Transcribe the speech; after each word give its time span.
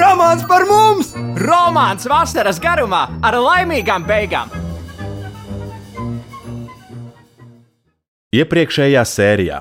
Romāns 0.00 0.44
par 0.48 0.62
mums! 0.64 1.10
Romāns 1.36 2.06
vasaras 2.08 2.56
garumā 2.62 3.02
ar 3.26 3.36
laimīgām 3.36 4.06
beigām! 4.08 4.48
Iepriekšējā 8.32 9.02
sērijā 9.10 9.58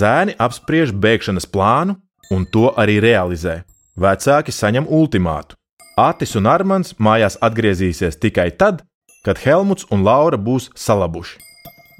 zēni 0.00 0.36
apspriež 0.40 0.94
bēgšanas 0.96 1.48
plānu 1.50 1.98
un 2.32 2.46
to 2.48 2.70
arī 2.80 2.96
realizē. 3.04 3.58
Vecāki 4.00 4.54
saņem 4.54 4.88
ultimātu. 4.88 5.58
Atis 6.00 6.34
un 6.40 6.48
Armāns 6.48 6.96
mājās 6.96 7.36
atgriezīsies 7.44 8.16
tikai 8.22 8.48
tad, 8.56 8.80
kad 9.26 9.42
Helmuts 9.44 9.90
un 9.92 10.06
Laura 10.08 10.40
būs 10.40 10.70
salabuši. 10.74 11.36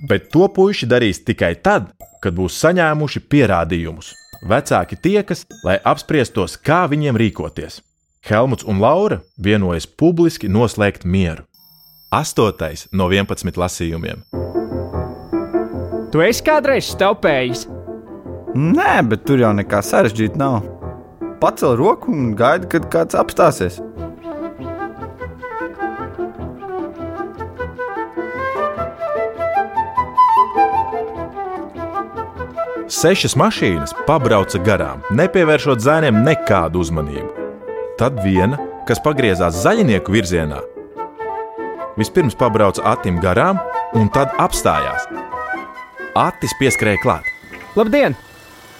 Bet 0.08 0.32
to 0.32 0.48
puiši 0.48 0.88
darīs 0.88 1.20
tikai 1.20 1.54
tad, 1.60 1.92
kad 2.24 2.34
būs 2.34 2.56
saņēmuši 2.64 3.28
pierādījumus. 3.28 4.14
Vecāki 4.44 4.98
tiekas, 5.00 5.46
lai 5.64 5.78
apspriestos, 5.88 6.58
kā 6.60 6.84
viņiem 6.92 7.16
rīkoties. 7.16 7.78
Helmuts 8.28 8.66
un 8.68 8.80
Laura 8.80 9.22
vienojas 9.40 9.86
publiski 9.88 10.50
noslēgt 10.52 11.06
mieru. 11.08 11.46
Astotais 12.12 12.84
no 12.92 13.08
11 13.08 13.56
lasījumiem. 13.56 14.20
Tu 16.12 16.20
esi 16.22 16.44
kādreiz 16.44 16.92
stelpējis? 16.92 17.64
Nē, 18.54 19.00
bet 19.08 19.24
tur 19.24 19.40
jau 19.40 19.54
nekā 19.56 19.80
sarežģīta 19.82 20.38
nav. 20.38 20.68
Pacel 21.40 21.74
roku 21.80 22.12
un 22.12 22.34
gaidi, 22.36 22.68
kad 22.76 22.90
kāds 22.92 23.16
apstāsies. 23.18 23.80
Sešas 33.04 33.34
mašīnas 33.36 33.90
pabrauca 34.06 34.56
garām, 34.64 35.02
nepievēršot 35.12 35.82
zēniem 35.84 36.22
nekādu 36.24 36.80
uzmanību. 36.80 37.48
Tad 38.00 38.16
viena, 38.24 38.56
kas 38.88 39.02
pagriezās 39.04 39.58
zaļinieku 39.60 40.14
virzienā, 40.14 40.62
vispirms 42.00 42.32
pabrauca 42.40 42.80
Atim 42.94 43.18
garām 43.20 43.58
un 43.92 44.08
tad 44.14 44.32
apstājās. 44.40 45.04
Atis 46.16 46.54
pieskrēja 46.56 47.02
klāt. 47.02 47.28
Labdien! 47.76 48.16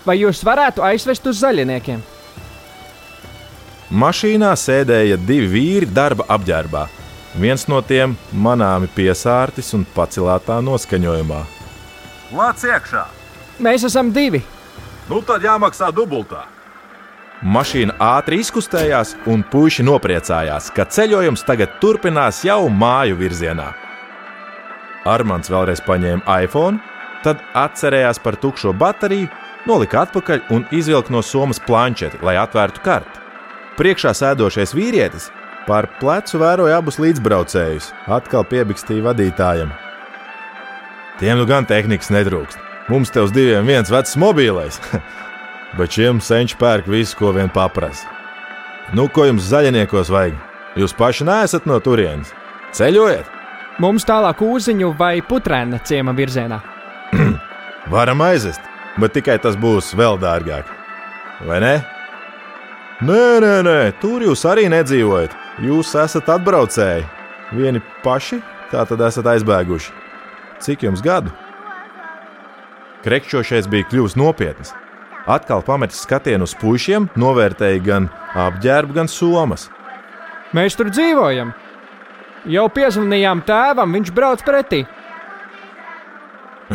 Vai 0.09 0.17
jūs 0.23 0.41
varētu 0.49 0.81
aizvest 0.89 1.29
uz 1.29 1.43
zaļiniekiem? 1.43 2.01
Mašīnā 3.93 4.55
sēdēja 4.57 5.19
divi 5.21 5.51
vīri 5.53 5.91
darba 5.99 6.25
apģērbā. 6.39 6.87
Viens 7.45 7.67
no 7.69 7.83
tiem 7.85 8.17
manāmi 8.33 8.89
piesārtis 8.97 9.75
un 9.77 9.85
pacelātā 9.93 10.63
noskaņojumā. 10.65 11.43
Lāc 12.33 12.65
iekšā! 12.65 13.05
Mēs 13.63 13.85
esam 13.87 14.11
divi. 14.11 14.43
Nu 15.07 15.21
tad 15.23 15.45
jāmaksā 15.45 15.93
dubultā. 15.95 16.43
Mašīna 17.45 17.95
ātri 18.01 18.41
izkustējās, 18.41 19.15
un 19.29 19.45
puiši 19.51 19.85
nopriecājās, 19.85 20.71
ka 20.75 20.87
ceļojums 20.89 21.45
tagad 21.45 21.77
turpinās 21.83 22.41
jau 22.47 22.65
māju 22.73 23.19
virzienā. 23.21 23.69
Armāns 25.05 25.53
vēlreiz 25.53 25.83
paņēma 25.85 26.39
iPhone, 26.47 26.81
tad 27.23 27.43
atcerējās 27.53 28.23
par 28.25 28.41
tukšo 28.41 28.73
bateriju, 28.81 29.29
nolika 29.69 30.07
atpakaļ 30.07 30.49
un 30.57 30.65
izvilka 30.73 31.13
no 31.13 31.23
somas 31.23 31.61
planšeti, 31.61 32.23
lai 32.25 32.39
atvērtu 32.41 32.83
karti. 32.85 33.23
Priekšā 33.77 34.15
sēdošais 34.17 34.73
vīrietis 34.75 35.31
pār 35.69 35.91
plecu 36.01 36.41
vēroja 36.41 36.81
abus 36.81 37.01
līdzbraucējus, 37.03 37.93
atkal 38.09 38.49
piebikstīja 38.49 39.11
vadītājam. 39.11 39.73
Tiem 41.21 41.39
nu 41.39 41.47
gan 41.47 41.69
tehnikas 41.69 42.11
netrūkst. 42.15 42.74
Mums 42.89 43.09
te 43.09 43.23
uz 43.25 43.33
diviem 43.33 43.65
viens 43.65 43.89
vecs 43.89 44.13
mobilais, 44.21 44.77
bet 45.79 45.95
šiem 45.97 46.21
senči 46.21 46.59
pērk 46.61 46.89
visu, 46.91 47.17
ko 47.17 47.33
vien 47.33 47.49
paprasa. 47.49 48.11
Nu, 48.93 49.07
ko 49.09 49.25
jums 49.25 49.47
zaļniekos 49.49 50.11
vajag? 50.13 50.37
Jūs 50.77 50.93
paši 50.99 51.25
neesat 51.25 51.65
no 51.71 51.79
turienes. 51.81 52.35
Ceļojiet! 52.77 53.31
Mums 53.81 54.05
tālākūziņu 54.07 54.93
vai 54.99 55.17
putrēna 55.25 55.81
ciema 55.87 56.13
virzienā. 56.15 56.61
Varam 57.95 58.21
aizest, 58.27 58.61
bet 59.01 59.17
tikai 59.17 59.39
tas 59.43 59.57
būs 59.59 59.95
vēl 59.97 60.21
dārgāk. 60.21 60.69
Vai 61.49 61.63
ne? 61.65 61.75
Nē, 63.05 63.23
nē, 63.43 63.55
nē, 63.67 63.79
tur 64.03 64.23
jūs 64.23 64.45
arī 64.47 64.69
nedzīvojat. 64.71 65.33
Jūs 65.65 65.95
esat 66.05 66.29
atbraucēji. 66.37 67.09
Vieni 67.57 67.83
paši, 68.05 68.43
tā 68.71 68.85
tad 68.87 69.03
esat 69.09 69.33
aizbēguši. 69.33 69.97
Cik 70.63 70.87
jums 70.87 71.03
gadu? 71.05 71.33
Krekšķošais 73.05 73.69
bija 73.69 73.85
kļuvis 73.91 74.17
nopietns. 74.17 74.73
Atkal 75.29 75.61
pametis 75.65 76.03
skatienu 76.05 76.45
uz 76.49 76.55
pušiem, 76.61 77.11
novērtēja 77.21 77.83
gan 77.85 78.09
apģērbu, 78.37 78.97
gan 78.97 79.09
somas. 79.09 79.69
Mēs 80.57 80.77
tur 80.79 80.89
dzīvojam. 80.93 81.53
Jau 82.49 82.65
piezvanījām 82.73 83.43
tēvam, 83.49 83.93
viņš 83.97 84.13
brauc 84.17 84.45
pretī. 84.45 84.83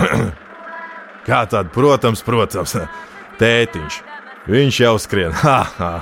Kā 1.29 1.43
tad, 1.49 1.69
protams, 1.73 2.21
protams, 2.25 2.77
tētiņš. 3.41 3.99
Viņš 4.49 4.81
jau 4.85 4.95
skrien. 5.01 5.33
Ha, 5.43 5.59
ha. 5.77 5.93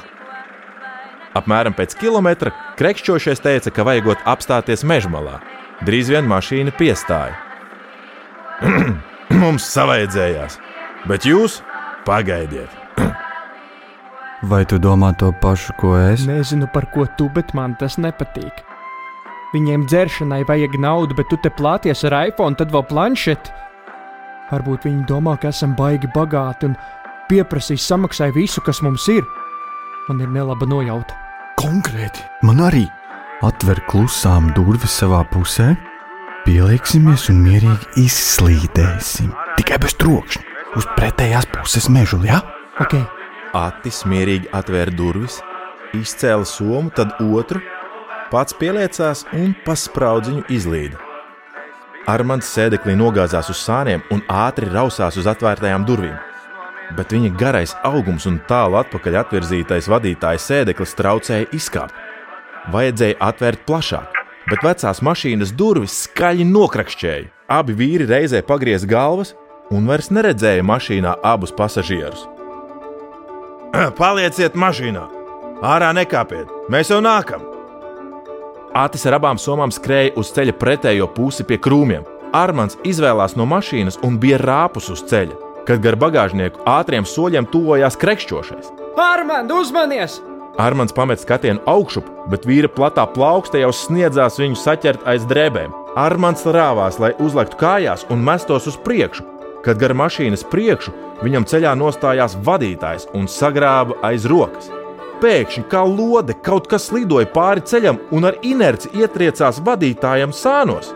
Apmēram 1.37 1.75
pēc 1.77 1.93
kilometra 1.99 2.51
krekšķošais 2.79 3.43
teica, 3.43 3.71
ka 3.71 3.85
vajagot 3.85 4.23
apstāties 4.25 4.83
mežmalā. 4.87 5.39
Drīz 5.85 6.09
vien 6.09 6.25
mašīna 6.27 6.73
piestāja. 6.79 7.37
Mums 9.47 9.63
savaidzējās, 9.71 10.57
bet 11.07 11.23
jūs 11.23 11.61
pagaidiet. 12.03 12.67
Vai 14.51 14.65
tu 14.67 14.75
domā 14.75 15.13
to 15.15 15.29
pašu, 15.39 15.71
ko 15.79 15.93
es? 15.95 16.25
Nezinu 16.27 16.67
par 16.73 16.89
ko 16.91 17.05
tu, 17.15 17.29
bet 17.31 17.53
man 17.55 17.77
tas 17.79 17.95
nepatīk. 17.95 18.59
Viņiem 19.53 19.85
dzeršanai 19.87 20.41
vajag 20.49 20.75
naudu, 20.83 21.15
bet 21.15 21.31
tu 21.31 21.39
te 21.39 21.47
plāties 21.47 22.03
ar 22.09 22.17
iPhone, 22.27 22.59
tad 22.59 22.75
vēl 22.75 22.83
planšeti. 22.91 23.55
Varbūt 24.51 24.89
viņi 24.89 25.07
domā, 25.07 25.37
ka 25.39 25.53
esam 25.55 25.77
baigi 25.79 26.11
bagāti 26.11 26.67
un 26.67 26.75
pieprasīs 27.31 27.87
samaksai 27.87 28.33
visu, 28.35 28.59
kas 28.67 28.83
mums 28.83 29.07
ir. 29.15 29.23
Man 30.09 30.19
ir 30.25 30.33
nelaba 30.35 30.67
nojauta. 30.67 31.15
Konkrēti, 31.55 32.27
man 32.43 32.65
arī 32.67 32.83
atver 33.47 33.79
klusām 33.87 34.51
durvis 34.59 34.99
savā 34.99 35.23
pusē, 35.31 35.71
pieliksimies 36.47 37.27
un 37.33 37.41
mierīgi 37.43 38.05
izslīdēsim. 38.05 39.33
Tikai 39.59 39.77
bez 39.83 39.97
trokšņa, 39.99 40.43
uz 40.79 40.85
pretējās 40.95 41.49
puses 41.51 41.89
mežu, 41.91 42.21
ja? 42.23 42.39
Ok, 42.79 42.95
Atis 43.57 44.03
mierīgi 44.07 44.47
atvēra 44.55 44.93
durvis, 44.95 45.41
izcēla 45.97 46.47
somu, 46.47 46.91
tad 46.95 47.17
otru, 47.23 47.59
pats 48.31 48.55
pieliecās 48.59 49.25
un 49.35 49.51
paspraudziņu 49.65 50.45
izlīda. 50.53 50.99
Armāns 52.07 52.47
sēdeklī 52.55 52.95
nogāzās 52.95 53.51
uz 53.51 53.59
sāniem 53.67 54.05
un 54.15 54.23
ātri 54.31 54.69
rausās 54.71 55.19
uz 55.19 55.27
atvērtajām 55.27 55.83
durvīm. 55.87 56.15
Bet 56.95 57.11
viņa 57.11 57.33
garais 57.35 57.73
augums 57.87 58.27
un 58.29 58.39
tālu 58.47 58.79
atpakaļ 58.79 59.19
atvirzītais 59.25 59.89
vadītājs 59.91 60.47
sēdeklis 60.47 60.95
traucēja 60.95 61.49
izkāpt. 61.57 62.05
Vajadzēja 62.71 63.19
atvērt 63.27 63.67
plašāk, 63.67 64.16
bet 64.49 64.63
vecās 64.63 65.01
mašīnas 65.03 65.51
durvis 65.57 65.95
skaļi 66.05 66.47
nokrakšķēja. 66.47 67.27
Abi 67.47 67.75
vīri 67.77 68.07
reizē 68.09 68.41
pagriez 68.43 68.85
galvas 68.87 69.33
un 69.71 69.87
vairs 69.87 70.09
neredzēja 70.11 70.63
mašīnā 70.67 71.17
abus 71.23 71.53
pasažierus. 71.55 72.25
Palieciet 73.99 74.55
mašīnā! 74.55 75.05
Ārā 75.65 75.91
nekāpiet! 75.95 76.51
Mēs 76.71 76.91
jau 76.93 77.01
nākam! 77.03 77.43
Atis 78.77 79.07
ar 79.09 79.17
abām 79.17 79.39
somām 79.41 79.71
skrēja 79.73 80.13
uz 80.21 80.29
ceļa 80.35 80.53
pretējo 80.59 81.07
pusi 81.15 81.45
pie 81.47 81.57
krūmiem. 81.57 82.05
Armāns 82.35 82.77
izvēlās 82.85 83.37
no 83.39 83.47
mašīnas 83.49 83.97
un 84.05 84.19
bija 84.21 84.37
rāpus 84.43 84.91
uz 84.93 85.01
ceļa, 85.09 85.37
kad 85.67 85.81
gar 85.83 85.97
bagāžnieku 85.99 86.61
ātriem 86.67 87.07
soļiem 87.07 87.47
tuvojās 87.51 87.97
krekšķošais. 87.99 88.73
Armand, 89.01 89.51
uzmanies! 89.51 90.19
Armāns 90.57 90.93
pamet 90.93 91.21
skatienu 91.21 91.61
augšup, 91.69 92.07
bet 92.31 92.45
vīra 92.49 92.69
platā 92.73 93.03
plaukste 93.13 93.59
jau 93.61 93.69
sniedzās 93.69 94.39
viņu 94.41 94.57
saķert 94.57 95.03
aiz 95.05 95.25
drēbēm. 95.29 95.73
Armāns 95.97 96.47
rāvās, 96.49 96.97
lai 96.97 97.11
uzliktu 97.21 97.59
kājās 97.61 98.07
un 98.09 98.23
mestos 98.25 98.65
uz 98.71 98.77
priekšu, 98.81 99.21
kad 99.61 99.77
gar 99.77 99.93
mašīnas 99.93 100.47
priekšu 100.49 100.95
viņam 101.21 101.45
ceļā 101.51 101.75
nostājās 101.77 102.33
vadītājs 102.41 103.05
un 103.13 103.29
sagrāba 103.29 103.99
aiz 104.09 104.25
rokas. 104.25 104.71
pēkšņi 105.21 105.63
kā 105.69 105.81
lode 105.81 106.33
kaut 106.45 106.67
kas 106.69 106.91
lidoja 106.91 107.25
pāri 107.33 107.61
ceļam 107.61 107.97
un 108.11 108.25
ar 108.25 108.35
inerci 108.41 108.89
ietriecās 108.93 109.61
vadītājam 109.65 110.33
sānos. 110.33 110.93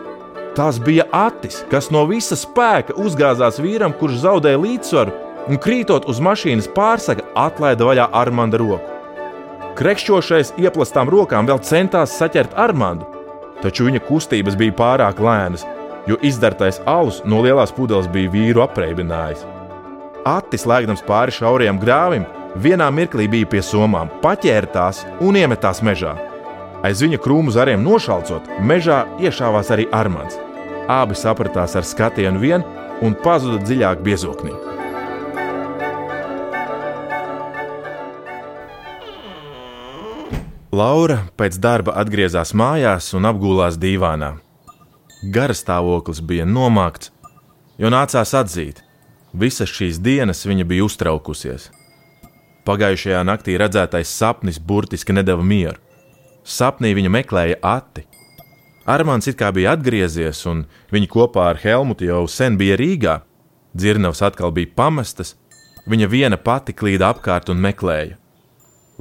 Tas 0.54 0.78
bija 0.78 1.06
Atis, 1.12 1.64
kas 1.70 1.90
no 1.90 2.04
visa 2.06 2.36
spēka 2.36 2.94
uzgāzās 2.94 3.58
vīram, 3.58 3.92
kurš 3.98 4.22
zaudēja 4.22 4.62
līdzsvaru 4.62 5.12
un 5.48 5.58
krītot 5.58 6.06
uz 6.06 6.20
mašīnas 6.20 6.70
pārsaka, 6.76 7.26
atlaida 7.34 7.84
vaļā 7.84 8.08
Armanda 8.12 8.58
roku. 8.62 8.91
Krekšķošais 9.72 10.50
ieplastām 10.60 11.08
rokām 11.08 11.46
vēl 11.48 11.60
centās 11.64 12.12
saķert 12.18 12.52
Armandu, 12.60 13.06
taču 13.62 13.86
viņa 13.86 14.02
kustības 14.04 14.56
bija 14.60 14.74
pārāk 14.76 15.20
lēnas, 15.22 15.64
jo 16.04 16.18
izdartais 16.20 16.80
alus 16.84 17.22
no 17.24 17.40
lielās 17.40 17.72
pudeles 17.72 18.10
bija 18.12 18.30
vīru 18.34 18.60
apreibinājis. 18.66 19.46
Atis, 20.28 20.66
lēkdams 20.68 21.00
pāri 21.06 21.32
šaurajam 21.32 21.80
grāvim, 21.80 22.26
vienā 22.60 22.90
mirklī 22.92 23.30
bija 23.32 23.48
pie 23.54 23.62
somām, 23.64 24.12
paķēra 24.20 24.68
tās 24.74 25.06
un 25.24 25.40
iemetās 25.40 25.80
mežā. 25.80 26.12
Aiz 26.84 27.00
viņa 27.00 27.22
krūmu 27.24 27.54
zariem 27.54 27.80
nošalcot, 27.86 28.50
mežā 28.60 29.06
iešāvās 29.24 29.72
arī 29.72 29.88
Armāns. 29.94 30.36
Abi 30.90 31.16
sapratās 31.16 31.78
ar 31.78 31.88
skatienu 31.88 32.42
vien 32.42 32.66
un 33.00 33.16
pazuda 33.24 33.62
dziļāk 33.64 34.04
biezoknī. 34.04 34.71
Laura 40.72 41.26
pēc 41.36 41.58
darba 41.60 41.92
atgriezās 42.00 42.54
mājās 42.56 43.10
un 43.12 43.26
apgulās 43.28 43.74
dīvānā. 43.76 44.30
Gara 45.34 45.52
stāvoklis 45.52 46.22
bija 46.24 46.46
nomākts, 46.48 47.10
jo 47.76 47.90
nācās 47.92 48.32
atzīt, 48.40 48.80
visas 49.36 49.68
šīs 49.68 49.98
dienas 50.00 50.40
viņa 50.48 50.64
bija 50.70 50.86
uztraukusies. 50.86 51.66
Pagājušajā 52.64 53.20
naktī 53.28 53.58
redzētais 53.60 54.14
sapnis 54.16 54.56
burtiski 54.56 55.12
nedeva 55.12 55.44
mieru. 55.44 55.76
Sapnī 56.40 56.94
viņa 56.96 57.12
meklēja 57.18 57.60
ati. 57.60 58.06
Armāns 58.88 59.28
it 59.28 59.36
kā 59.36 59.52
bija 59.52 59.76
atgriezies, 59.76 60.40
un 60.48 60.64
viņi 60.88 61.12
kopā 61.12 61.50
ar 61.50 61.60
Helmutu 61.60 62.08
jau 62.08 62.24
sen 62.24 62.56
bija 62.56 62.80
Rīgā. 62.80 63.18
Dzirnavs 63.76 64.24
atkal 64.24 64.56
bija 64.56 64.72
pamestas, 64.72 65.36
viņa 65.84 66.08
viena 66.08 66.40
pati 66.40 66.72
klīda 66.72 67.12
apkārt 67.12 67.52
un 67.52 67.60
meklēja. 67.60 68.21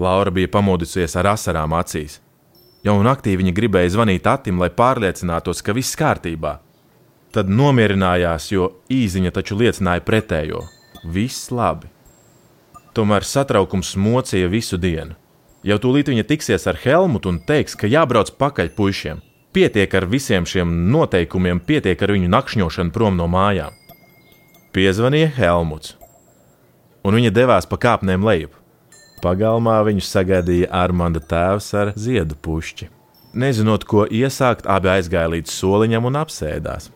Laura 0.02 0.34
bija 0.34 0.50
pamodusies 0.50 1.16
ar 1.20 1.30
asarām 1.36 1.76
acīs. 1.78 2.18
Jau 2.82 2.98
naktī 3.06 3.36
viņa 3.38 3.54
gribēja 3.54 3.94
zvanīt 3.94 4.26
Atim, 4.26 4.58
lai 4.58 4.72
pārliecinātos, 4.74 5.62
ka 5.62 5.76
viss 5.78 5.98
kārtībā. 6.00 6.58
Tad 7.32 7.50
nomierinājās, 7.50 8.50
jo 8.52 8.72
īziņa 8.90 9.32
taču 9.36 9.60
liecināja 9.60 10.02
pretējo. 10.04 10.64
Viss 11.06 11.52
labi. 11.54 11.92
Tomēr 12.98 13.24
satraukums 13.24 13.94
mocīja 13.96 14.50
visu 14.52 14.80
dienu. 14.82 15.14
Jau 15.64 15.78
tūlīt 15.78 16.10
viņa 16.10 16.26
tiksies 16.28 16.66
ar 16.68 16.80
Helmutu 16.82 17.30
un 17.30 17.38
teiks, 17.46 17.78
ka 17.78 17.88
jābrauc 17.88 18.34
pakaļ 18.42 18.74
puišiem. 18.76 19.22
Pietiek 19.54 19.94
ar 19.94 20.08
visiem 20.10 20.48
šiem 20.48 20.74
noteikumiem, 20.92 21.62
pietiek 21.62 22.02
ar 22.02 22.16
viņu 22.16 22.32
nakšņošanu 22.32 22.96
prom 22.96 23.20
no 23.20 23.28
mājām. 23.30 23.76
Piezvanīja 24.74 25.30
Helmuts, 25.36 25.98
un 27.04 27.20
viņa 27.20 27.34
devās 27.36 27.68
pa 27.70 27.78
kāpnēm 27.78 28.26
lejup. 28.26 28.61
Pagalmā 29.22 29.78
viņu 29.86 30.02
sagaidīja 30.06 30.72
Armanda 30.74 31.22
tēvs 31.22 31.68
ar 31.78 31.94
ziedu 32.00 32.38
pušķi. 32.42 32.90
Nezinot, 33.38 33.86
ko 33.88 34.08
iesākt, 34.10 34.66
abi 34.68 34.90
aizgāja 34.92 35.30
līdz 35.36 35.54
soliņam 35.54 36.10
un 36.10 36.18
apsēdās. 36.20 36.90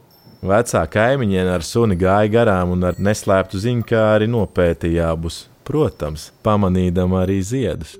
Vecā 0.45 0.81
kaimiņiene 0.91 1.53
ar 1.55 1.63
suni 1.65 1.95
gāja 1.97 2.31
garām 2.33 2.73
un 2.75 2.89
ar 2.89 2.97
neslēptu 3.01 3.61
ziņkāri 3.61 4.27
nopētīja 4.29 5.11
abus, 5.13 5.45
protams, 5.65 6.27
pamanīdama 6.45 7.21
arī 7.23 7.39
ziedus. 7.45 7.95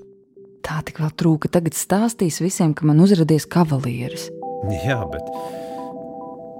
Tā 0.66 0.81
tik 0.86 1.00
vēl 1.01 1.13
trūka. 1.13 1.50
Tagad 1.54 1.78
stāstīs 1.78 2.42
visiem, 2.42 2.74
ka 2.74 2.86
man 2.89 3.01
uzrādījis 3.06 3.48
kavalieris. 3.54 4.28
Jā, 4.86 5.00
bet 5.10 5.30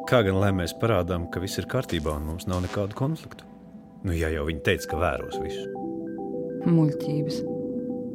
kā 0.10 0.22
gan 0.26 0.38
lai 0.42 0.54
mēs 0.54 0.76
parādām, 0.78 1.26
ka 1.34 1.42
viss 1.42 1.58
ir 1.62 1.70
kārtībā 1.70 2.14
un 2.14 2.30
mums 2.30 2.46
nav 2.50 2.62
nekādu 2.66 2.98
konfliktu? 2.98 3.46
Nu, 4.06 4.14
ja 4.14 4.30
jau 4.30 4.46
viņi 4.46 4.62
teica, 4.66 4.92
ka 4.94 5.02
vēros 5.02 5.42
visu. 5.42 5.66
Muļķības. 6.70 7.55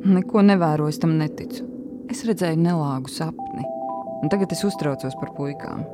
Neko 0.00 0.40
nevēroju, 0.46 0.96
tam 1.02 1.18
neticu. 1.20 1.66
Es 2.10 2.24
redzēju 2.26 2.58
nelāgu 2.58 3.10
sapni, 3.12 3.64
un 4.22 4.30
tagad 4.32 4.52
es 4.54 4.64
uztraucos 4.66 5.16
par 5.20 5.34
puikām. 5.36 5.84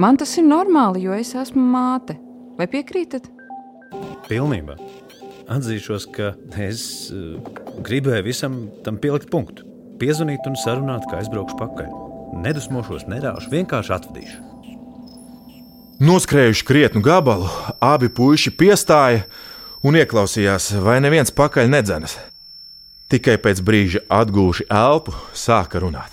Man 0.00 0.16
tas 0.18 0.32
ir 0.40 0.46
normāli, 0.48 1.04
jo 1.04 1.14
es 1.14 1.34
esmu 1.38 1.62
māte. 1.70 2.16
Vai 2.58 2.66
piekrītat? 2.70 3.28
Pilnībā. 4.26 4.78
Atzīšos, 5.54 6.08
ka 6.14 6.32
es 6.64 6.82
uh, 7.12 7.36
gribēju 7.84 8.24
visam 8.26 8.58
tam 8.86 8.98
pielikt 8.98 9.28
punktu. 9.30 9.68
Piezvanīt 10.00 10.48
un 10.48 10.56
sarunāt, 10.58 11.06
kā 11.10 11.20
aizbraukšu 11.20 11.60
pakaļ. 11.60 11.94
Nedusmošos, 12.42 13.06
nerāšu, 13.10 13.52
vienkārši 13.52 13.94
atvadīšu. 13.94 14.42
Noskrējuši 16.02 16.66
krietnu 16.66 17.04
gabalu, 17.04 17.46
abi 17.78 18.08
puiši 18.10 18.50
piestāja 18.58 19.28
un 19.86 19.94
ieklausījās, 20.00 20.72
vai 20.82 20.98
neviens 21.04 21.30
pakaļ 21.30 21.70
nedzenas. 21.76 22.16
Tikai 23.14 23.36
pēc 23.38 23.60
brīža 23.62 24.00
atgūši 24.10 24.64
elpu, 24.74 25.12
sāka 25.38 25.78
runāt. 25.78 26.10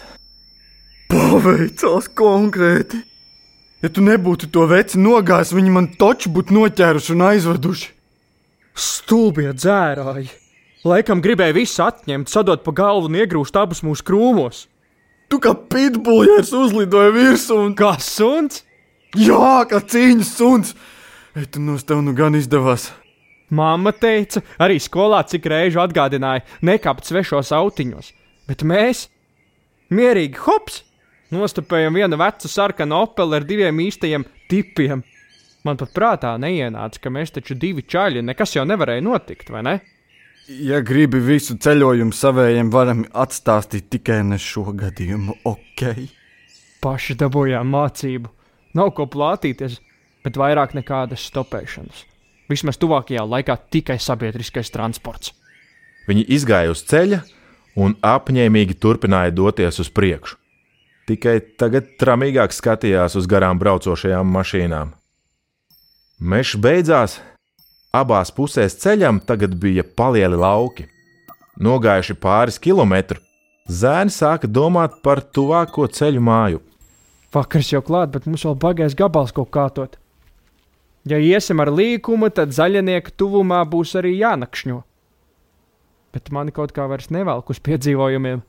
Paveicās 1.09 2.05
konkrēti! 2.13 2.99
Ja 3.81 3.89
tu 3.89 4.03
nebūtu 4.05 4.51
to 4.53 4.67
veci 4.69 5.01
nogājis, 5.01 5.55
viņi 5.57 5.73
man 5.73 5.87
taču 5.97 6.29
būtu 6.29 6.53
noķēruši 6.53 7.15
un 7.15 7.23
aizveduši. 7.31 7.89
Stulbie 8.77 9.47
dzērāji! 9.49 10.29
Laikam 10.85 11.25
gribēja 11.25 11.57
visu 11.57 11.81
atņemt, 11.87 12.29
sadot 12.29 12.61
pa 12.61 12.75
galvu 12.83 13.09
un 13.09 13.17
iegrūst 13.17 13.57
abus 13.57 13.81
mūsu 13.81 14.05
krūmos. 14.05 14.67
Tu 15.25 15.41
kā 15.41 15.55
pitbuļs 15.57 16.53
uzlidoja 16.53 17.17
virsū 17.17 17.63
un 17.65 17.73
Kā 17.81 17.95
suns? 17.97 18.61
Jā, 19.17 19.65
kā 19.73 19.81
cīņas 19.81 20.35
suns! 20.37 20.77
Ei, 21.33 21.49
tu 21.49 21.65
no 21.65 21.81
tev 21.81 22.05
nu 22.05 22.13
gan 22.13 22.37
izdevās. 22.37 22.91
Māma 23.51 23.91
teica, 23.91 24.41
arī 24.63 24.79
skolā 24.79 25.21
cik 25.27 25.49
reižu 25.51 25.81
atgādināja, 25.83 26.45
nekāpt 26.63 27.09
svešos 27.09 27.51
autiņos. 27.55 28.13
Bet 28.47 28.63
mēs, 28.67 29.09
mierīgi 29.91 30.39
hops, 30.45 30.81
nostapējam 31.35 31.99
vienu 31.99 32.19
vecu 32.19 32.51
sarkanu 32.51 33.01
opeli 33.03 33.37
ar 33.37 33.47
diviem 33.47 33.81
īstajiem 33.83 34.25
tipiem. 34.51 35.03
Man 35.67 35.77
pat 35.77 35.91
prātā 35.93 36.33
neienāca, 36.41 37.03
ka 37.03 37.11
mēs 37.13 37.35
taču 37.35 37.55
divi 37.59 37.83
čaļi, 37.85 38.23
nekas 38.25 38.55
jau 38.55 38.63
nevarēja 38.65 39.03
notikt, 39.05 39.51
vai 39.53 39.65
ne? 39.67 39.75
Ja 40.51 40.79
gribi 40.83 41.19
visu 41.21 41.55
ceļojumu 41.61 42.15
savējiem, 42.17 42.71
varam 42.73 43.03
atstāstīt 43.13 43.91
tikai 43.93 44.21
ne 44.27 44.39
šo 44.41 44.71
gadījumu, 44.75 45.37
ok? 45.47 45.83
Paši 46.81 47.15
dabūjām 47.19 47.69
mācību. 47.71 48.31
Nav 48.79 48.93
ko 48.97 49.05
plātīties, 49.11 49.77
bet 50.25 50.39
vairāk 50.39 50.73
nekādas 50.75 51.27
stopēšanas. 51.29 52.07
Vismaz 52.51 52.79
tuvākajā 52.81 53.23
laikā 53.23 53.55
tikai 53.71 53.95
sabiedriskais 54.01 54.73
transports. 54.73 55.31
Viņi 56.09 56.25
izgāja 56.35 56.73
uz 56.73 56.81
ceļa 56.89 57.21
un 57.79 57.95
apņēmīgi 58.03 58.75
turpināja 58.81 59.31
doties 59.31 59.79
uz 59.79 59.91
priekšu. 59.93 60.37
Tikai 61.09 61.39
tagad 61.59 61.93
tramīgāk 61.99 62.53
skatījās 62.53 63.15
uz 63.19 63.27
garām 63.29 63.59
braucošajām 63.61 64.27
mašīnām. 64.35 64.91
Mežs 66.21 66.59
beidzās, 66.61 67.17
abās 67.95 68.29
pusēs 68.35 68.77
ceļam 68.83 69.19
tagad 69.25 69.55
bija 69.57 69.83
palieli 69.83 70.37
lauki. 70.37 70.85
Nogājuši 71.61 72.15
pāris 72.21 72.59
kilometru, 72.61 73.19
zēni 73.67 74.13
sāka 74.13 74.47
domāt 74.47 75.01
par 75.05 75.23
tuvāko 75.35 75.87
ceļu 75.89 76.21
māju. 76.23 76.61
Vakars 77.33 77.71
jau 77.73 77.81
klāt, 77.85 78.11
bet 78.13 78.27
mums 78.27 78.45
vēl 78.45 78.55
bagais 78.59 78.95
gabals 78.97 79.33
kaut 79.35 79.51
kātot. 79.55 79.97
Ja 81.09 81.17
iesim 81.17 81.61
ar 81.63 81.71
līkumu, 81.73 82.29
tad 82.29 82.53
zaļinieka 82.53 83.15
tuvumā 83.17 83.63
būs 83.65 83.95
arī 83.97 84.13
jānakšņo. 84.19 84.81
Bet 86.13 86.29
mani 86.35 86.53
kaut 86.53 86.73
kā 86.75 86.85
vairs 86.91 87.09
nevelk 87.09 87.49
uz 87.49 87.61
piedzīvojumiem. 87.63 88.43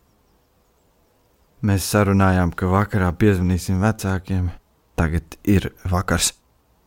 Mēs 1.62 1.86
sarunājām, 1.94 2.50
ka 2.58 2.68
vakarā 2.68 3.12
piezvanīsim 3.14 3.78
vecākiem. 3.80 4.50
Tagad 4.98 5.36
ir 5.48 5.70
vakars. 5.88 6.32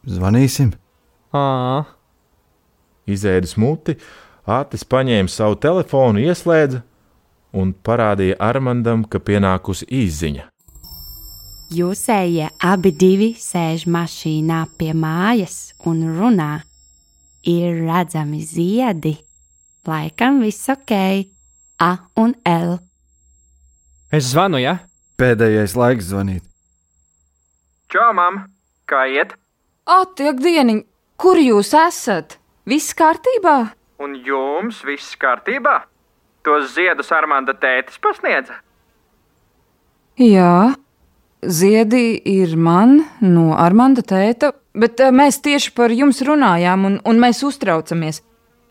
Zvanīsim. 0.05 0.75
Ā, 1.33 1.85
Izēdis 3.09 3.55
muti, 3.57 3.95
Ātis 4.45 4.83
paņēma 4.85 5.31
savu 5.31 5.55
telefonu, 5.57 6.21
ieslēdza 6.21 6.83
un 7.57 7.71
parādīja 7.73 8.37
Armandam, 8.37 9.07
ka 9.09 9.17
pienākusi 9.17 9.87
īziņa. 9.89 10.45
Jūsējie 11.73 12.49
abi 12.61 12.91
divi 12.93 13.29
sēž 13.39 13.87
mašīnā 13.89 14.59
pie 14.77 14.91
mājas 14.93 15.73
un 15.85 16.03
runā. 16.17 16.63
Ir 17.45 17.81
redzami 17.85 18.41
ziedi. 18.45 19.15
Laikam 19.85 20.41
viss 20.43 20.69
ok. 20.69 20.93
A 21.81 21.89
un 22.17 22.35
L. 22.45 22.77
es 24.11 24.29
zvanu, 24.31 24.61
ja? 24.61 24.77
Pēdējais 25.17 25.75
laiks 25.75 26.11
zvanīt. 26.11 26.43
Čau, 27.91 28.13
mam! 28.15 28.45
Kā 28.87 29.05
iet? 29.11 29.33
Atiek 29.85 30.39
dieniņ, 30.39 30.85
kur 31.17 31.41
jūs 31.41 31.73
esat? 31.77 32.37
Viss 32.65 32.95
kārtībā? 32.97 33.57
Un 34.01 34.15
jums 34.25 34.81
viss 34.85 35.17
kārtībā? 35.19 35.83
tos 36.45 36.75
ziedus 36.77 37.11
Armanda 37.11 37.55
tētis 37.57 37.97
pasniedza? 38.01 38.59
Jā, 40.21 40.75
ziedi 41.47 42.21
ir 42.25 42.55
man 42.57 42.99
no 43.21 43.53
Armanda 43.57 44.03
tēta, 44.05 44.51
bet 44.73 44.99
eh, 44.99 45.11
mēs 45.11 45.39
tieši 45.43 45.73
par 45.77 45.93
jums 45.93 46.21
runājām 46.25 46.85
un, 46.89 46.97
un 47.05 47.21
mēs 47.21 47.43
uztraucamies. 47.47 48.21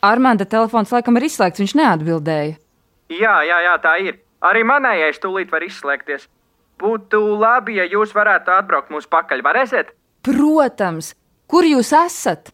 Armanda 0.04 0.45
telefons 0.45 0.93
laikam 0.93 1.16
ir 1.16 1.28
izslēgts, 1.31 1.62
viņš 1.62 1.75
neatbildēja. 1.81 2.57
Jā, 3.14 3.37
jā, 3.49 3.61
jā, 3.64 3.75
tā 3.81 3.95
ir. 4.04 4.21
Arī 4.45 4.64
manējais 4.69 5.21
tūlīt 5.23 5.52
var 5.52 5.64
izslēgties. 5.64 6.26
Būtu 6.81 7.21
labi, 7.40 7.78
ja 7.78 7.87
jūs 7.88 8.12
varētu 8.16 8.52
atbraukt 8.52 8.93
mūsu 8.93 9.09
pakaļ. 9.09 9.40
Varēsiet? 9.47 9.95
Protams, 10.26 11.14
kur 11.49 11.64
jūs 11.64 11.95
esat? 11.97 12.52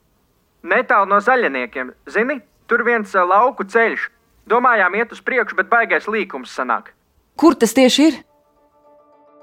Netālu 0.63 1.09
no 1.11 1.19
zaļniekiem. 1.25 1.95
Zini, 2.11 2.39
tur 2.71 2.85
viens 2.87 3.15
ā, 3.17 3.25
lauku 3.27 3.67
ceļš. 3.67 4.07
Domājām 4.51 4.99
iet 4.99 5.15
uz 5.15 5.23
priekšu, 5.25 5.57
bet 5.59 5.71
baigais 5.73 6.07
līkums 6.11 6.53
sanāk. 6.55 6.93
Kur 7.41 7.57
tas 7.59 7.75
tieši 7.75 8.07
ir? 8.11 8.21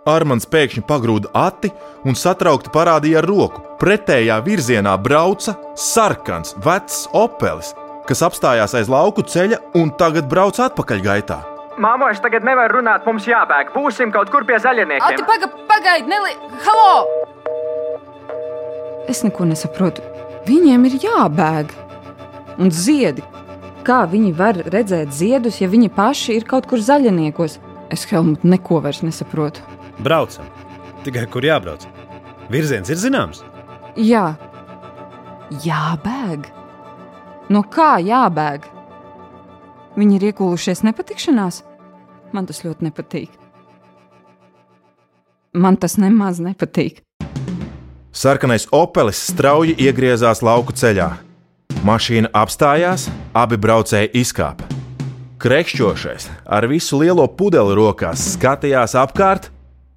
Armāns 0.08 0.48
pēkšņi 0.48 0.86
pagrūda 0.88 1.34
ati 1.36 1.72
un 2.08 2.16
satraukti 2.16 2.72
parādīja 2.72 3.20
ar 3.20 3.28
roku. 3.28 3.64
Pretējā 3.82 4.38
virzienā 4.46 4.96
brauca 5.04 5.58
sarkans, 5.78 6.56
vecs 6.64 7.04
opelis, 7.12 7.74
kas 8.08 8.24
apstājās 8.24 8.74
aiz 8.80 8.90
lauku 8.92 9.26
ceļa 9.28 9.60
un 9.78 9.92
tagad 10.00 10.30
brauc 10.32 10.60
atpakaļgaitā. 10.64 11.42
Māmo, 11.78 12.08
es 12.10 12.22
tagad 12.24 12.48
nevaru 12.48 12.80
runāt, 12.80 13.04
mums 13.06 13.28
jābēg. 13.30 13.70
Būsim 13.76 14.10
kaut 14.16 14.32
kur 14.34 14.48
pie 14.48 14.56
Ati, 14.58 14.64
zaļniekiem. 14.66 15.26
paga, 15.28 15.52
pagaidi, 15.70 16.10
neli... 16.10 16.34
Halo! 16.66 17.04
Es 19.12 19.22
neko 19.24 19.46
nesaprotu. 19.52 20.02
Viņiem 20.48 20.88
ir 20.90 20.98
jābēg. 21.04 21.76
Un 22.58 22.72
ziedi. 22.74 23.22
Kā 23.86 24.02
viņi 24.10 24.34
var 24.36 24.58
redzēt 24.74 25.14
ziedus, 25.16 25.62
ja 25.62 25.70
viņi 25.70 25.92
paši 25.94 26.40
ir 26.40 26.48
kaut 26.50 26.66
kur 26.68 26.82
zaļniekos? 26.82 27.60
Es 27.94 28.08
Helmut 28.10 28.44
neko 28.44 28.82
vairs 28.84 29.04
nesaprotu. 29.06 29.62
Braucam. 30.04 30.46
Tikai 31.04 31.26
kur 31.32 31.46
jābrauc? 31.46 31.88
Virziens 32.52 32.90
ir 32.90 33.00
zināms. 33.02 33.42
Jā, 33.98 34.36
jābēg. 35.64 36.52
No 37.50 37.64
kā 37.72 37.98
jābēg? 38.04 38.68
Viņi 39.98 40.20
ir 40.20 40.30
iekūlušies 40.30 40.84
nepatikšanās. 40.86 41.64
Man 42.36 42.46
tas 42.46 42.62
ļoti 42.66 42.90
nepatīk. 42.90 43.32
Man 45.58 45.80
tas 45.82 45.98
nemaz 45.98 46.42
nepatīk. 46.44 47.02
Sarkanais 48.14 48.68
opelis 48.74 49.20
strauji 49.32 49.76
iegriezās 49.82 50.44
lauku 50.46 50.74
ceļā. 50.74 51.10
Mašīna 51.86 52.32
apstājās, 52.36 53.08
abi 53.38 53.58
braucēji 53.62 54.12
izkāpa. 54.22 54.66
Krekšķošais 55.38 56.26
ar 56.50 56.66
visu 56.70 56.98
lielo 56.98 57.28
pudeli 57.30 57.76
rokās 57.78 58.24
skatījās 58.34 58.96
apkārt, 58.98 59.52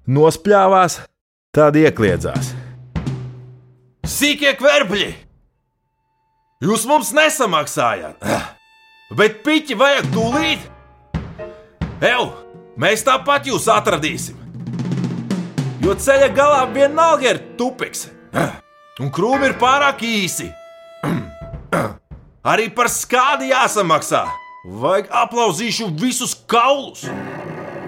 nospļāvās, 0.09 1.01
tad 1.53 1.77
iekļiedzās. 1.79 2.53
Sīkie 4.07 4.53
kverbļi! 4.57 5.09
Jūs 6.61 6.85
mums 6.89 7.11
nesamaksājāt! 7.17 8.21
Bet 9.17 9.41
piķi 9.45 9.77
vajag 9.77 10.11
tūlīt! 10.13 10.69
Ew, 12.01 12.29
mēs 12.81 13.05
tāpat 13.05 13.49
jūs 13.51 13.67
atradīsim! 13.69 14.37
Jo 15.81 15.95
ceļa 15.97 16.29
galā 16.37 16.65
vienalga 16.73 17.31
ir 17.33 17.39
tupiks, 17.57 18.07
un 19.01 19.09
krūmi 19.13 19.49
ir 19.49 19.57
pārāk 19.61 20.03
īsi. 20.05 20.51
Arī 22.51 22.69
par 22.73 22.89
skādi 22.89 23.51
jāsamaksā. 23.51 24.25
Vajag 24.81 25.09
aplauzīšu 25.23 25.87
visus 25.97 26.35
kaulus. 26.49 27.07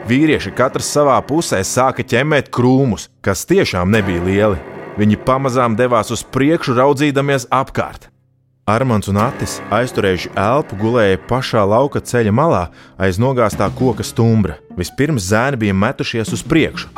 Vīrieši 0.04 0.52
katrs 0.52 0.90
savā 0.92 1.16
pusē 1.24 1.62
sāka 1.64 2.04
ķemmēt 2.04 2.50
krūmus, 2.52 3.08
kas 3.24 3.46
tiešām 3.48 3.88
nebija 3.94 4.24
lieli. 4.26 4.58
Viņi 5.00 5.20
pamazām 5.24 5.78
devās 5.80 6.12
uz 6.12 6.26
priekšu, 6.28 6.76
raudzīdamies 6.76 7.48
apkārt. 7.48 8.10
Armāns 8.68 9.08
un 9.12 9.18
Atis, 9.24 9.58
aizturējuši 9.72 10.34
elpu, 10.40 10.76
gulēja 10.80 11.22
pašā 11.28 11.64
lauka 11.68 12.02
ceļa 12.04 12.34
malā 12.36 12.66
aiz 13.00 13.20
nogāztā 13.20 13.70
koka 13.80 14.04
stumbra. 14.04 14.58
Vispirms 14.76 15.24
zēni 15.32 15.62
bija 15.64 15.76
metušies 15.76 16.36
uz 16.36 16.44
priekšu. 16.44 16.92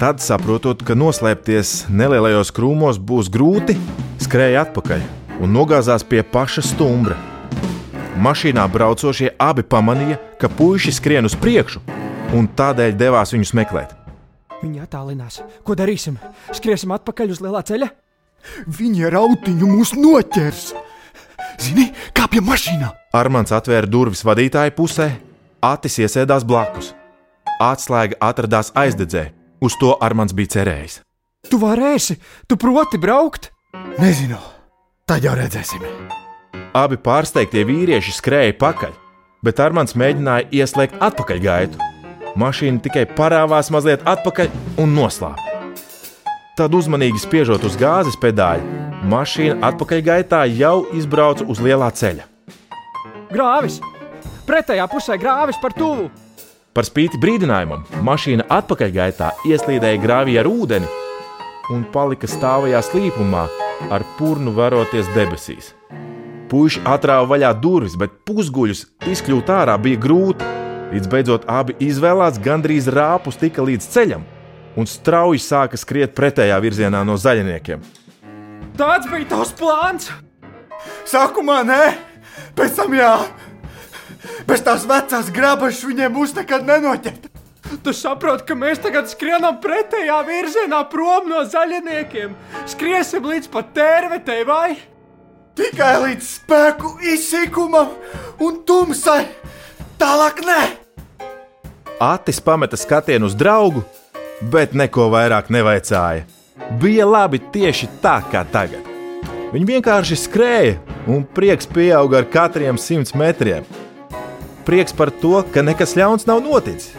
Tad, 0.00 0.24
saprotot, 0.24 0.80
ka 0.84 0.96
noslēpties 0.96 1.90
nelielajos 1.92 2.52
krūmos 2.56 2.96
būs 2.96 3.28
grūti, 3.32 3.76
skrēja 4.24 4.64
atpakaļ 4.64 5.04
un 5.44 5.52
nogāzās 5.52 6.04
pie 6.08 6.24
paša 6.24 6.64
stumbra. 6.72 7.20
Mašīnā 8.16 8.64
braucošie 8.72 9.34
abi 9.36 9.64
pamanīja, 9.64 10.16
ka 10.40 10.48
puiši 10.48 10.96
skrien 10.96 11.28
uz 11.28 11.36
priekšu, 11.36 11.84
un 12.34 12.48
tādēļ 12.58 12.96
devās 12.98 13.34
viņus 13.34 13.54
meklēt. 13.58 13.94
Viņi 14.62 14.82
attālinās. 14.82 15.42
Ko 15.66 15.76
darīsim? 15.78 16.16
Skriesim 16.56 16.94
atpakaļ 16.96 17.34
uz 17.34 17.42
lielā 17.44 17.62
ceļa? 17.66 17.90
Viņi 18.78 19.06
ar 19.08 19.18
autiņu 19.20 19.68
mūs 19.68 19.94
noķers. 19.98 20.66
Zini, 21.60 21.90
kā 22.16 22.26
pie 22.30 22.42
mašīnā. 22.44 22.90
Armāns 23.16 23.52
atvēra 23.54 23.88
durvis 23.88 24.24
vadītāja 24.26 24.74
pusē, 24.76 25.10
Atis 25.64 25.96
iesēdās 25.98 26.44
blakus. 26.46 26.92
Atslēga 27.62 28.18
atradās 28.20 28.70
aizdedzē, 28.76 29.30
uz 29.64 29.76
to 29.80 29.94
Armāns 30.04 30.34
bija 30.36 30.58
cerējis. 30.58 31.00
Tu 31.48 31.58
varēsi, 31.58 32.18
tu 32.46 32.58
proti 32.60 33.00
braukt? 33.00 33.50
Nezinu, 33.98 34.38
tad 35.08 35.24
jau 35.24 35.34
redzēsim. 35.38 35.82
Abi 36.76 36.98
pārsteigtie 37.00 37.64
vīrieši 37.64 38.12
skrēja 38.18 38.56
pakaļ, 38.60 38.92
bet 39.46 39.62
Armāns 39.64 39.96
mēģināja 39.96 40.50
ieslēgt 40.60 41.00
atpakaļgaitu. 41.00 41.95
Mašīna 42.36 42.82
tikai 42.84 43.06
parāvās 43.16 43.70
mazliet 43.72 44.02
atpakaļ 44.04 44.50
un 44.82 44.92
noslāpa. 44.92 45.54
Tad, 46.56 46.74
uzmanīgi 46.76 47.20
spiežot 47.20 47.64
uz 47.68 47.76
gāzes 47.80 48.16
pedāļa, 48.20 48.64
mašīna 49.08 49.60
atpakaļgaitā 49.70 50.42
jau 50.56 50.86
izbrauca 50.96 51.44
uz 51.48 51.60
lielā 51.64 51.88
ceļa. 51.96 52.24
Grāvis! 53.32 53.80
Pretējā 54.46 54.86
pusē 54.88 55.16
grāvis 55.20 55.58
par 55.60 55.74
tuvu! 55.76 56.10
Par 56.76 56.84
spīti 56.84 57.16
brīdinājumam, 57.20 57.86
mašīna 58.04 58.44
atpakaļgaitā 58.52 59.32
ieslīdēja 59.48 60.00
grāvī 60.02 60.36
ar 60.40 60.48
ūdeni 60.48 60.88
un 61.72 61.86
palika 61.92 62.28
stāvajā 62.30 62.82
slīpumā, 62.84 63.46
ar 63.90 64.04
purnu 64.18 64.52
varoties 64.56 65.08
debesīs. 65.16 65.72
Puisši 66.52 66.84
atrāva 66.86 67.26
vaļā 67.32 67.54
durvis, 67.58 67.96
bet 67.98 68.20
pusguļus 68.28 68.84
izkļūt 69.12 69.50
ārā 69.50 69.74
bija 69.82 69.98
grūti. 70.04 70.52
Līdz 70.86 71.08
beidzot 71.10 71.46
abi 71.50 71.74
izvēlās 71.82 72.36
gandrīz 72.38 72.86
rāpus 72.92 73.38
tika 73.40 73.64
līdz 73.66 73.88
ceļam 73.90 74.22
un 74.78 74.86
strauji 74.86 75.40
sāka 75.42 75.78
skriet 75.80 76.12
pretējā 76.14 76.58
virzienā 76.62 77.00
no 77.06 77.16
zaļniekiem. 77.18 77.82
Tāds 78.78 79.08
bija 79.10 79.26
tavs 79.32 79.54
plāns! 79.56 80.10
Sākumā 81.08 81.62
nē, 81.66 81.82
pēc 82.54 82.76
tam 82.78 82.94
jā. 82.94 83.14
Bez 84.46 84.62
tās 84.62 84.84
vecās 84.86 85.30
grabašas 85.34 85.86
viņiem 85.88 86.14
mūs 86.14 86.36
nekad 86.36 86.66
nenoķert. 86.68 87.32
Tu 87.82 87.94
saproti, 87.96 88.44
ka 88.46 88.54
mēs 88.54 88.78
tagad 88.82 89.08
skrienam 89.10 89.58
pretējā 89.62 90.20
virzienā 90.28 90.84
prom 90.90 91.26
no 91.32 91.42
zaļniekiem. 91.50 92.36
Skriesim 92.70 93.26
līdz 93.26 93.50
pat 93.50 93.72
tērvetei, 93.74 94.44
vai? 94.46 94.76
Tikai 95.56 95.94
līdz 96.04 96.30
spēku 96.36 96.94
izsīkumam 97.14 97.90
un 98.44 98.62
tumsai. 98.68 99.24
Tālāk 100.00 100.42
nē. 100.44 100.62
Atis 102.02 102.40
pameta 102.44 102.76
skatienu 102.76 103.30
uz 103.30 103.36
draugu, 103.38 103.80
bet 104.52 104.74
neko 104.76 105.08
vairāk 105.12 105.48
nevaicāja. 105.48 106.26
Bija 106.80 107.06
labi 107.08 107.40
tieši 107.52 107.88
tā 108.02 108.18
kā 108.28 108.42
tagad. 108.52 108.84
Viņi 109.54 109.68
vienkārši 109.70 110.18
skrēja, 110.20 110.76
un 111.08 111.24
prieks 111.24 111.68
pieauga 111.70 112.20
ar 112.20 112.28
katriem 112.28 112.76
simts 112.76 113.14
metriem. 113.16 113.64
Prieks 114.66 114.92
par 114.92 115.12
to, 115.22 115.38
ka 115.54 115.62
nekas 115.64 115.94
ļauns 115.96 116.26
nav 116.28 116.42
noticis. 116.44 116.92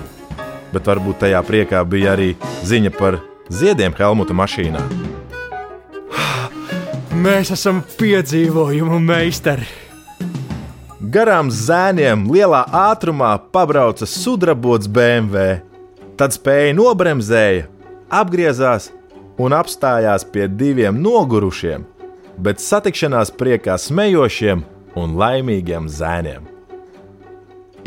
Bet 0.74 0.88
varbūt 0.88 1.22
tajā 1.26 1.42
priekā 1.46 1.84
bija 1.86 2.16
arī 2.16 2.34
ziņa 2.66 2.94
par 2.98 3.20
ziediem 3.54 3.94
Helmuta 3.98 4.34
mašīnā. 4.34 4.82
Mēs 7.18 7.52
esam 7.54 7.84
piedzīvojumu 8.00 9.00
meistari. 9.04 9.68
Garām 11.08 11.48
zēniem 11.54 12.26
lielā 12.28 12.66
ātrumā 12.74 13.30
pabrauca 13.54 14.04
sudrabots 14.10 14.90
BMW. 14.92 15.62
Tad 16.20 16.34
spēja 16.36 16.74
nobremzēja, 16.76 17.68
apgriezās 18.12 18.90
un 19.40 19.54
apstājās 19.56 20.26
pie 20.34 20.48
diviem 20.50 20.98
nogurušiem, 21.00 21.86
bet 22.44 22.60
satikšanās 22.60 23.32
priekā 23.40 23.78
smejošiem 23.80 24.66
un 25.00 25.14
laimīgiem 25.22 25.88
zēniem. 25.88 26.50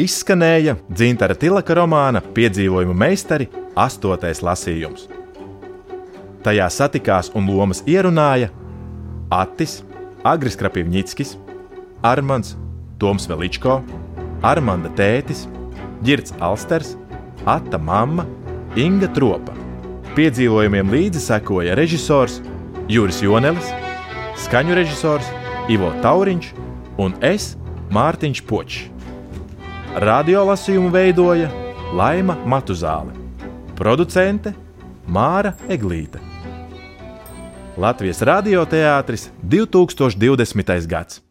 Izskanēja 0.00 0.78
Dzintara 0.88 1.36
Tilaka 1.36 1.76
romāna 1.76 2.22
Piedzīvojumu 2.24 2.96
meistari 2.96 3.50
astotais 3.76 4.40
lasījums. 4.40 5.10
Tajā 6.46 6.70
satikās 6.72 7.28
un 7.36 7.52
lomas 7.52 7.84
ierunāja 7.84 8.48
Atis, 9.28 9.82
Agris 10.24 10.56
Krapivņickis, 10.56 11.36
Armāns, 12.06 12.54
Toms 13.00 13.26
Veličko, 13.30 13.80
Armanda 14.44 14.90
tētis, 14.96 15.46
Girts 16.04 16.34
Alsters, 16.40 16.94
Ata 17.48 17.78
mamma, 17.80 18.26
Inga 18.76 19.08
Tropa. 19.16 19.54
Piedzīvojumiem 20.16 20.90
līdzi 20.92 21.22
sekoja 21.24 21.76
režisors 21.78 22.40
Juris 22.90 23.22
Jonelis, 23.24 23.70
skaņu 24.44 24.76
režisors 24.76 25.28
Ivo 25.72 25.92
Tauriņš 26.04 26.50
un 27.00 27.14
es 27.24 27.54
Mārtiņš 27.94 28.42
Počs. 28.46 28.82
Radiolasījumu 30.00 30.92
veidoja 30.94 31.48
Laima 31.96 32.36
Matuzāle, 32.46 33.16
producente 33.78 34.52
Māra 35.08 35.56
Eglīte. 35.68 36.20
Latvijas 37.80 38.20
radioteātris 38.22 39.30
2020. 39.42 40.86
gads. 40.86 41.29